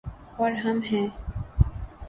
[0.37, 1.07] اور ہم ہیں۔